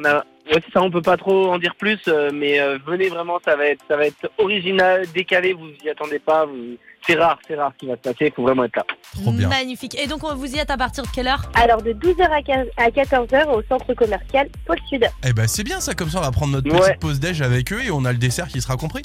[0.53, 3.57] Ouais, ça, on peut pas trop en dire plus, euh, mais euh, venez vraiment, ça
[3.57, 6.77] va être, ça va être original, décalé, vous y attendez pas, vous...
[7.09, 8.85] c'est rare, c'est rare ce qui va se passer, il faut vraiment être là.
[9.21, 9.49] Trop bien.
[9.49, 9.99] Magnifique.
[10.01, 12.43] Et donc, on vous y êtes à partir de quelle heure Alors, de 12h à
[12.43, 15.09] 15 à 14h au centre commercial Pôle Sud.
[15.27, 16.81] Eh ben c'est bien ça, comme ça on va prendre notre Ouais.
[16.89, 19.03] petite pause déj avec eux et on a le dessert qui sera compris.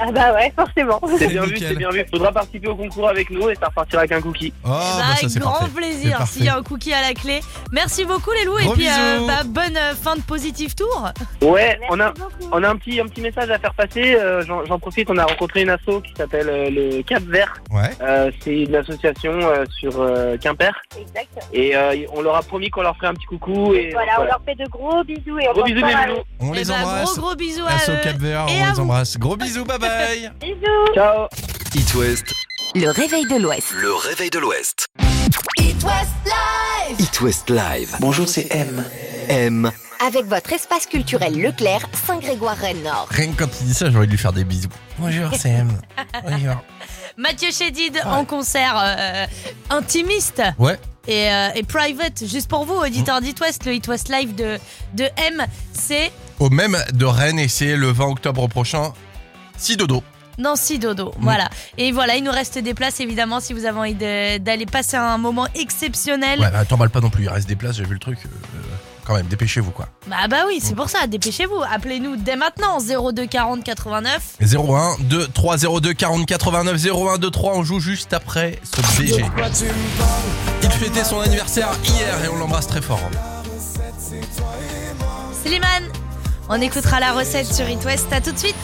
[0.00, 1.00] Ah bah ouais, forcément.
[1.18, 1.68] C'est bien vu, nickel.
[1.68, 2.04] c'est bien vu.
[2.10, 4.52] Faudra participer au concours avec nous et ça repartira avec un cookie.
[4.64, 5.70] Oh Eh ben, bah ça avec c'est grand parfait.
[5.74, 6.32] plaisir parfait.
[6.32, 7.40] s'il y a un cookie à la clé.
[7.72, 9.26] Merci beaucoup les loups Gros et puis bisous.
[9.26, 11.08] bah, bonne euh, fin de positive tour.
[11.42, 12.30] Ouais, Merci on a, beaucoup.
[12.52, 14.14] on a un petit, un petit message à faire passer.
[14.14, 17.54] euh, J'en j'en profite, on a rencontré une asso qui s'appelle euh, le Cap Vert.
[17.72, 17.90] Ouais.
[18.00, 21.28] Euh, c'est une association euh, sur euh, Quimper Exact.
[21.52, 24.24] et euh, on leur a promis qu'on leur ferait un petit coucou et Voilà, on
[24.24, 26.22] leur fait de gros bisous et on Gros pense bisous les à loulous.
[26.40, 27.04] On Eh les embrasse.
[27.16, 27.96] Gros gros bisous à eux.
[28.04, 28.80] Cap Vert, et on à les vous.
[28.80, 29.18] embrasse.
[29.18, 30.30] Gros bisous, bye bye.
[30.40, 30.94] Bisous.
[30.94, 31.26] Ciao.
[31.74, 32.32] It West,
[32.76, 33.72] Le réveil de l'Ouest.
[33.80, 34.86] le réveil de l'Ouest.
[35.58, 37.00] It West Live.
[37.00, 37.96] It West Live.
[38.00, 38.84] Bonjour, c'est M.
[39.28, 39.70] M.
[40.06, 43.08] Avec votre espace culturel Leclerc, Saint-Grégoire-Rennes-Nord.
[43.10, 44.68] Rien que quand il dit ça, j'ai envie de lui faire des bisous.
[45.00, 45.70] Bonjour, c'est M.
[46.22, 46.62] Bonjour.
[47.16, 49.26] Mathieu Chédid en concert euh,
[49.70, 50.42] intimiste.
[50.58, 50.78] Ouais.
[51.08, 54.58] Et, euh, et private, juste pour vous, auditeurs d'It West, le It West Live de,
[54.94, 58.92] de M, c'est Au même de Rennes et c'est le 20 octobre prochain.
[59.56, 60.02] Si dodo.
[60.38, 61.12] Nancy Dodo.
[61.18, 61.22] Mm.
[61.22, 61.50] Voilà.
[61.76, 65.18] Et voilà, il nous reste des places évidemment si vous avez envie d'aller passer un
[65.18, 66.40] moment exceptionnel.
[66.40, 68.18] Ouais, bah, t'emballes pas non plus, il reste des places, j'ai vu le truc.
[68.24, 68.58] euh,
[69.04, 69.88] quand même, dépêchez-vous quoi.
[70.06, 71.62] Bah bah oui, c'est pour ça, dépêchez-vous.
[71.70, 74.36] Appelez-nous dès maintenant 02 40 89.
[74.40, 79.24] 01 2 3 02 40 89 01 2 3 on joue juste après ce BG.
[80.62, 83.00] Il fêtait son anniversaire hier et on l'embrasse très fort.
[85.42, 85.84] Slimane,
[86.48, 88.12] on écoutera la recette sur It West.
[88.12, 88.56] À tout de suite.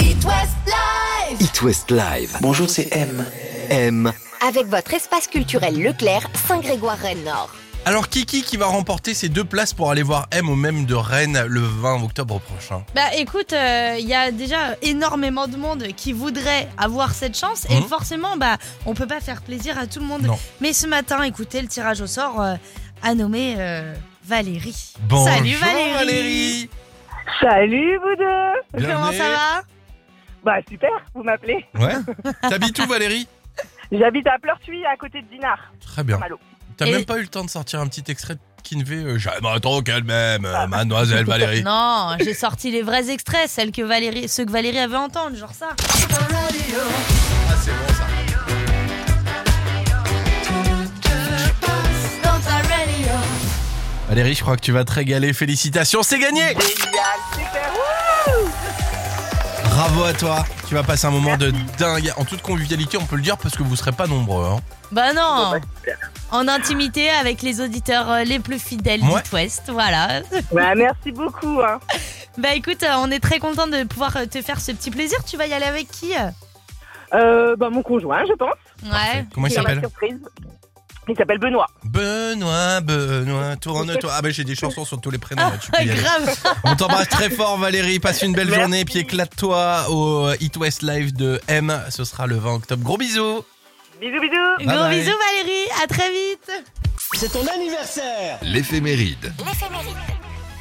[0.00, 1.40] It West Live.
[1.40, 2.36] It West Live.
[2.40, 3.24] Bonjour, c'est M.
[3.70, 4.12] M.
[4.46, 7.50] Avec votre espace culturel Leclerc, Saint-Grégoire-Rennes-Nord.
[7.84, 10.94] Alors Kiki qui va remporter ses deux places pour aller voir M au même de
[10.94, 12.84] Rennes le 20 octobre prochain.
[12.94, 17.74] Bah écoute, il y a déjà énormément de monde qui voudrait avoir cette chance et
[17.74, 17.82] Mhm.
[17.88, 20.22] forcément, bah on peut pas faire plaisir à tout le monde.
[20.22, 20.38] Non.
[20.60, 22.54] Mais ce matin, écoutez, le tirage au sort euh,
[23.02, 24.94] a nommé euh, Valérie.
[25.08, 25.92] Bonjour Salut Valérie.
[25.92, 26.70] Valérie.
[27.40, 28.86] Salut vous deux.
[28.86, 29.62] Comment ça va?
[30.44, 31.66] Bah super, vous m'appelez.
[31.74, 31.94] Ouais.
[32.48, 33.26] T'habites où Valérie?
[33.92, 35.72] J'habite à Pleurtuis à côté de Dinard.
[35.84, 36.18] Très bien.
[36.18, 36.38] Malo.
[36.76, 39.18] T'as Et- même pas eu le temps de sortir un petit extrait de Kinvé euh,
[39.18, 41.62] J'aimerais trop qu'elle-même, euh, mademoiselle Valérie.
[41.64, 45.52] Non, j'ai sorti les vrais extraits, celles que Valérie, ceux que Valérie avait entendre, genre
[45.52, 45.70] ça.
[45.78, 45.88] Ah
[47.62, 48.06] c'est bon ça.
[54.08, 55.32] Valérie, je crois que tu vas te régaler.
[55.32, 56.58] Félicitations, c'est gagné Génial,
[57.32, 57.72] super.
[59.82, 60.44] Bravo à toi.
[60.68, 62.12] Tu vas passer un moment de dingue.
[62.16, 64.44] En toute convivialité, on peut le dire parce que vous serez pas nombreux.
[64.46, 64.60] hein.
[64.92, 65.92] Bah non, bah,
[66.30, 69.20] en intimité avec les auditeurs euh, les plus fidèles Ouais.
[69.22, 70.20] d'It West, voilà.
[70.52, 71.60] Bah merci beaucoup.
[71.62, 71.80] Hein.
[72.38, 75.18] Bah écoute, euh, on est très content de pouvoir euh, te faire ce petit plaisir.
[75.24, 76.12] Tu vas y aller avec qui
[77.12, 78.54] Euh, bah mon conjoint, je pense.
[78.84, 79.26] Ouais.
[79.34, 79.80] Comment il C'est ma s'appelle?
[79.80, 80.18] surprise.
[81.08, 81.66] Il s'appelle Benoît.
[81.84, 84.10] Benoît, Benoît, tourne-toi.
[84.16, 85.42] Ah bah j'ai des chansons sur tous les prénoms.
[85.42, 86.00] là, tu peux y aller.
[86.00, 86.36] Grave.
[86.64, 88.60] On t'embrasse très fort Valérie, passe une belle Merci.
[88.60, 92.84] journée puis éclate-toi au It West Live de M, ce sera le 20 octobre.
[92.84, 93.44] Gros bisous
[94.00, 94.56] Bisous bisous.
[94.60, 94.98] Gros bye.
[95.00, 96.50] bisous Valérie, à très vite.
[97.14, 99.32] C'est ton anniversaire L'éphéméride.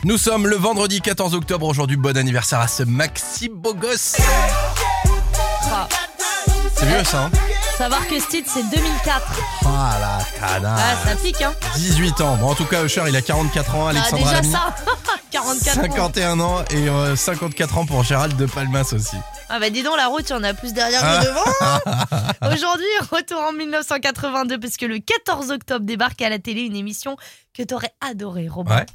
[0.04, 4.17] Nous sommes le vendredi 14 octobre aujourd'hui, bon anniversaire à ce Maxi beau gosse.
[6.75, 7.32] C'est vieux ça, hein?
[7.82, 9.22] Savoir que titre, c'est 2004.
[9.65, 9.98] Ah
[10.62, 12.36] la Ah, ça pique, hein 18 ans.
[12.38, 13.88] Bon, en tout cas, Usher, il a 44 ans.
[13.88, 14.76] Ah, Alexandra déjà Lamy, ça
[15.32, 15.82] 44 ans.
[15.82, 19.15] 51 ans et euh, 54 ans pour Gérald de Palmas aussi.
[19.50, 21.20] Ah bah dis donc, la route, il y en a plus derrière Ah.
[21.22, 26.62] que devant Aujourd'hui, retour en 1982, parce que le 14 octobre débarque à la télé
[26.62, 27.17] une émission
[27.58, 28.76] que t'aurais adoré, Robin.
[28.76, 28.86] Ouais.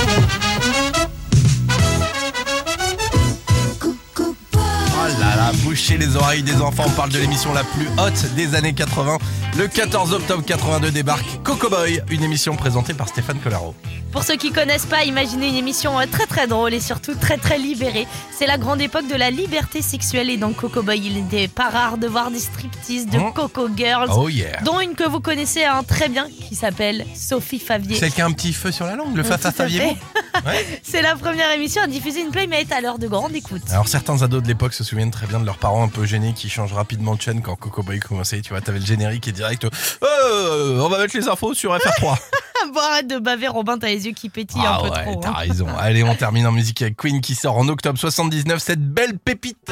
[5.09, 6.85] Là là, bouchez les oreilles des enfants.
[6.87, 9.19] On parle de l'émission la plus haute des années 80.
[9.59, 13.75] Le 14 octobre 82 débarque Coco Boy, une émission présentée par Stéphane Collaro.
[14.13, 17.37] Pour ceux qui connaissent pas, imaginez une émission euh, très très drôle et surtout très
[17.37, 18.07] très libérée.
[18.37, 21.69] C'est la grande époque de la liberté sexuelle et dans Coco Boy, il n'était pas
[21.69, 23.33] rare de voir des striptease de Mmh.
[23.35, 24.61] Coco Girls, Oh yeah.
[24.63, 27.97] dont une que vous connaissez hein, très bien, qui s'appelle Sophie Favier.
[27.97, 29.97] Celle qui a un petit feu sur la langue, le Euh, Fafa Favier.
[30.45, 30.81] Ouais.
[30.83, 33.63] C'est la première émission à diffuser une Playmate à l'heure de grande écoute.
[33.71, 36.33] Alors certains ados de l'époque se souviennent très bien de leurs parents un peu gênés
[36.35, 38.41] qui changent rapidement de chaîne quand Coco Boy commençait.
[38.41, 39.65] Tu vois, t'avais le générique et direct.
[39.65, 42.17] Euh, on va mettre les infos sur FR3.
[42.75, 45.21] Bon, arrête de baver, Robin, t'as les yeux qui pétillent un Ah peu ouais, trop.
[45.23, 45.35] t'as hein.
[45.37, 45.69] raison.
[45.79, 48.61] Allez, on termine en musique avec Queen qui sort en octobre 79.
[48.61, 49.71] Cette belle pépite.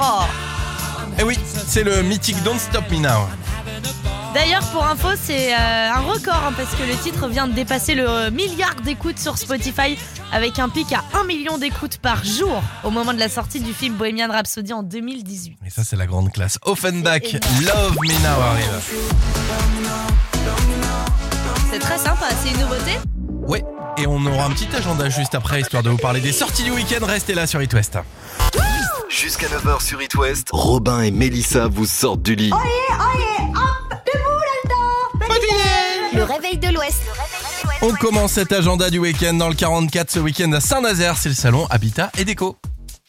[0.00, 0.22] Oh.
[1.18, 3.26] Eh oui, c'est le mythique Don't Stop Me Now.
[4.34, 7.94] D'ailleurs, pour info, c'est euh, un record hein, parce que le titre vient de dépasser
[7.94, 9.98] le euh, milliard d'écoutes sur Spotify
[10.32, 13.72] avec un pic à 1 million d'écoutes par jour au moment de la sortie du
[13.72, 15.58] film Bohemian Rhapsody en 2018.
[15.66, 16.58] Et ça, c'est la grande classe.
[16.64, 18.80] Offenbach, Love Me Now arrive.
[21.72, 22.98] C'est très sympa, c'est une nouveauté
[23.48, 23.64] Ouais,
[23.96, 26.70] et on aura un petit agenda juste après, histoire de vous parler des sorties du
[26.70, 27.04] week-end.
[27.04, 27.98] Restez là sur It West.
[29.08, 32.52] Jusqu'à 9h sur It West, Robin et Mélissa vous sortent du lit.
[36.28, 37.02] Réveil de l'Ouest.
[37.82, 41.34] On commence cet agenda du week-end dans le 44 ce week-end à Saint-Nazaire, c'est le
[41.34, 42.56] salon Habitat et Déco.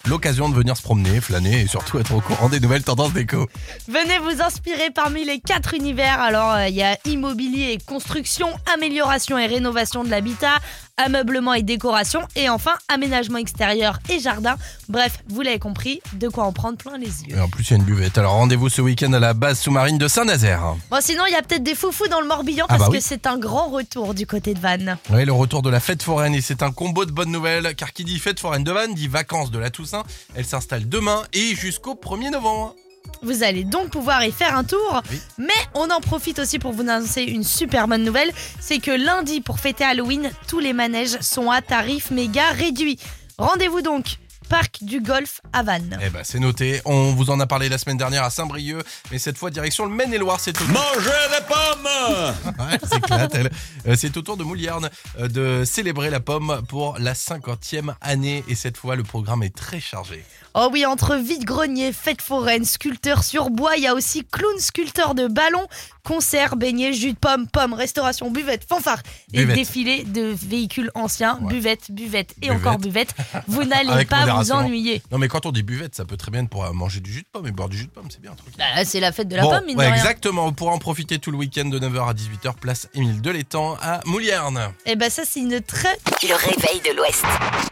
[0.07, 3.47] L'occasion de venir se promener, flâner et surtout être au courant des nouvelles tendances déco.
[3.89, 6.21] Venez vous inspirer parmi les quatre univers.
[6.21, 10.55] Alors, euh, il y a immobilier et construction, amélioration et rénovation de l'habitat,
[10.95, 14.55] ameublement et décoration, et enfin aménagement extérieur et jardin.
[14.88, 17.35] Bref, vous l'avez compris, de quoi en prendre plein les yeux.
[17.35, 18.17] Et en plus, il y a une buvette.
[18.17, 20.75] Alors rendez-vous ce week-end à la base sous-marine de Saint-Nazaire.
[20.89, 22.97] Bon, sinon, il y a peut-être des foufous dans le Morbihan Ah parce bah oui.
[22.99, 24.97] que c'est un grand retour du côté de Vannes.
[25.09, 27.91] Oui, le retour de la fête foraine et c'est un combo de bonnes nouvelles car
[27.93, 29.88] qui dit fête foraine de Vannes dit vacances de la Toussaint.
[30.36, 32.75] Elle s'installe demain et jusqu'au 1er novembre.
[33.21, 35.02] Vous allez donc pouvoir y faire un tour.
[35.12, 35.19] Oui.
[35.38, 38.32] Mais on en profite aussi pour vous annoncer une super bonne nouvelle.
[38.60, 42.97] C'est que lundi, pour fêter Halloween, tous les manèges sont à tarif méga réduit.
[43.38, 44.17] Rendez-vous donc,
[44.49, 45.97] Parc du Golf à Vannes.
[46.04, 49.19] Eh ben c'est noté, on vous en a parlé la semaine dernière à Saint-Brieuc, mais
[49.19, 50.73] cette fois direction le Maine-et-Loire, c'est au tour.
[50.73, 53.52] Mangez des pommes Ouais, c'est éclate, elle.
[53.87, 54.89] Euh, C'est au tour de Moulierne
[55.19, 59.56] euh, de célébrer la pomme pour la 50e année et cette fois le programme est
[59.56, 60.25] très chargé.
[60.56, 65.13] Oh oui, entre vide-grenier, fête foraine, sculpteur sur bois, il y a aussi clown sculpteur
[65.13, 65.67] de ballons,
[66.04, 69.00] concerts, beignets, jus de pomme, pommes, restauration, buvette, fanfare
[69.33, 69.56] et Buvette.
[69.56, 71.47] défilé de véhicules anciens, Ouais.
[71.50, 72.58] buvette, buvette et Buvette.
[72.58, 73.13] encore buvette.
[73.47, 75.04] Vous n'allez pas vous ennuyer.
[75.12, 77.21] Non mais quand on dit buvette, ça peut très bien être pour manger du jus
[77.21, 78.54] de pomme et boire du jus de pomme, c'est bien un truc.
[78.58, 80.02] Bah, c'est la fête de la Bon, pomme, mine ouais, de rien.
[80.02, 83.77] exactement, vous pourrez en profiter tout le week-end de 9h à 18h, place Émile Delétang
[83.81, 84.60] à Moulierne.
[84.87, 85.95] Et bah ça c'est une très...
[86.23, 87.23] Le réveil de l'Ouest.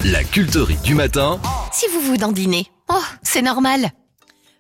[0.06, 1.40] La culterie du matin,
[1.74, 2.67] Si vous vous dandinez.
[2.90, 3.92] Oh, c'est normal.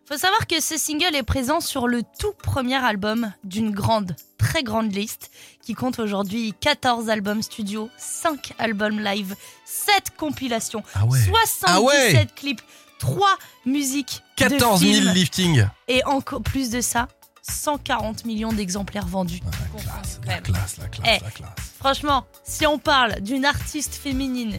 [0.07, 4.63] Faut savoir que ce single est présent sur le tout premier album d'une grande, très
[4.63, 5.31] grande liste
[5.61, 9.35] qui compte aujourd'hui 14 albums studio, 5 albums live,
[9.65, 11.19] 7 compilations, Ah ouais.
[11.19, 12.27] 77 Ah ouais.
[12.35, 12.61] clips,
[12.99, 13.27] 3
[13.65, 15.65] musiques, de 14 000 films, liftings.
[15.89, 17.09] et encore plus de ça,
[17.41, 19.41] 140 millions d'exemplaires vendus.
[19.43, 20.43] La classe, Quand la même.
[20.43, 21.23] classe, la classe, Eh.
[21.23, 21.51] la classe.
[21.79, 24.57] Franchement, si on parle d'une artiste féminine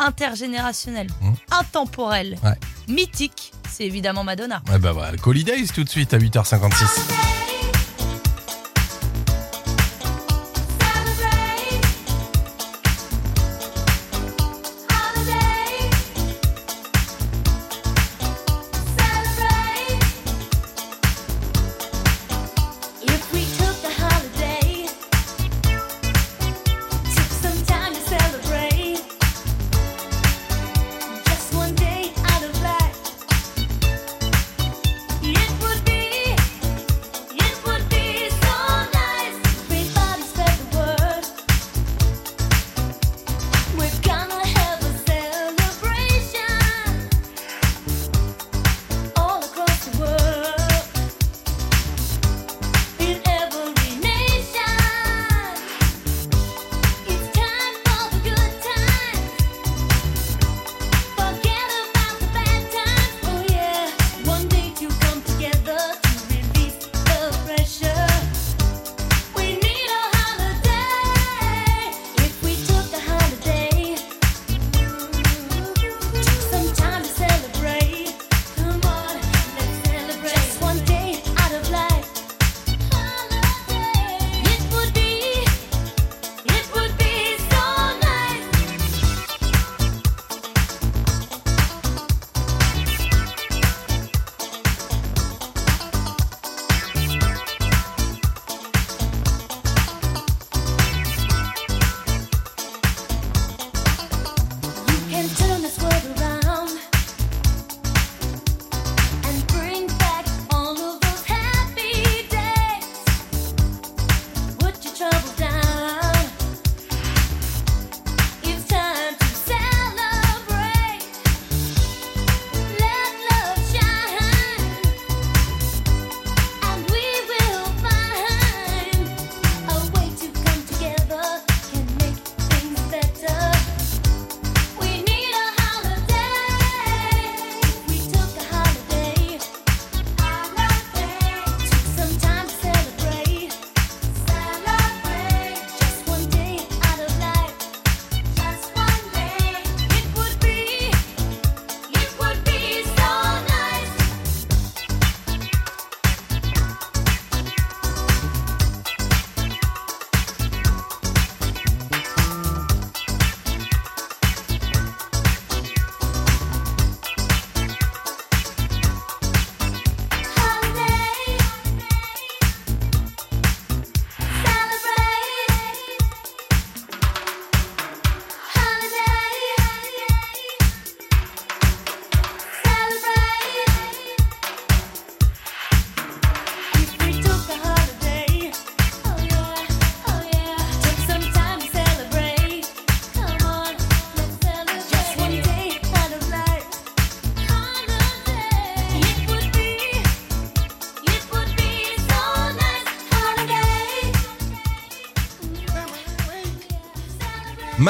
[0.00, 1.32] intergénérationnelle, Hmm.
[1.52, 2.54] intemporelle, Ouais.
[2.88, 4.62] mythique, c'est évidemment Madonna.
[4.70, 7.49] Ouais bah voilà, Call Days tout de suite à 8h56.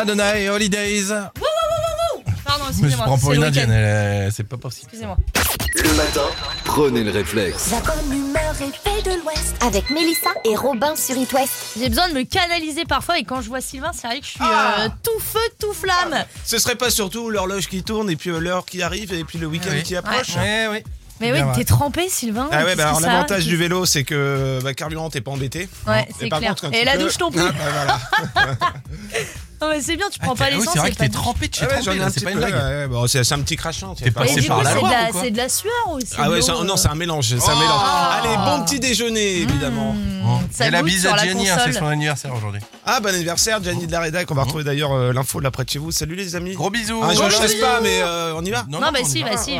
[0.00, 1.08] Madonna et Holidays.
[2.42, 3.04] Pardon, Je me excusez-moi.
[3.04, 3.60] prends pour c'est une le week-end.
[3.64, 4.84] indienne, c'est pas possible.
[4.86, 5.18] Excusez-moi.
[5.76, 6.22] Le matin,
[6.64, 7.70] prenez le réflexe.
[7.70, 9.54] La bonne humeur est faite de l'Ouest.
[9.60, 11.52] Avec Mélissa et Robin sur It West.
[11.78, 14.30] J'ai besoin de me canaliser parfois et quand je vois Sylvain, c'est vrai que je
[14.30, 14.84] suis Ah.
[14.84, 16.24] euh, tout feu, tout flamme.
[16.46, 19.38] Ce serait pas surtout l'horloge qui tourne et puis euh, l'heure qui arrive et puis
[19.38, 19.82] le week-end Ah oui.
[19.82, 20.78] qui approche Ouais, oui.
[21.20, 22.48] Mais oui, Bien, t'es trempé, Sylvain.
[22.50, 25.30] Ah ouais, Qu'est-ce bah alors ça- l'avantage du vélo, c'est que bah, carburant, t'es pas
[25.30, 25.68] embêté.
[25.86, 26.52] Ouais, c'est par clair.
[26.52, 27.42] contre, quand Et la peux- douche non plus.
[27.42, 28.00] Ah, bah,
[28.32, 28.56] voilà.
[29.60, 30.72] Non, mais c'est bien, tu Ah, prends pas oui, l'essence.
[30.72, 32.54] c'est vrai que t'es trempé chez Ah ouais, trempé, c'est pas une blague.
[33.06, 33.56] c'est un petit
[33.94, 34.04] tu
[34.62, 34.70] la
[35.12, 37.26] c'est c'est de la sueur ou c'est Ah ouais, non, euh, c'est un mélange.
[37.26, 37.82] C'est un mélange.
[38.12, 39.92] Allez, bon petit déjeuner, évidemment.
[39.92, 42.60] Mmh, ça Et la bise à Jenny, hein, c'est son anniversaire aujourd'hui.
[42.86, 44.30] Ah, bon anniversaire, Gianni de la Rédac.
[44.30, 45.92] On va retrouver d'ailleurs euh, l'info là près de chez vous.
[45.92, 46.54] Salut les amis.
[46.54, 47.02] Gros bisous.
[47.12, 47.60] Je ne laisse bisous.
[47.60, 49.56] pas, mais euh, on y va Non, bah on y si, bah vas-y.